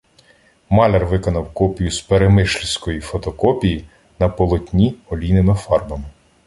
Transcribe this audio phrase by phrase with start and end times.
[0.69, 3.85] Маляр виконав копію з перемишльської фотокопії
[4.19, 6.03] на полотні олійними фарбами.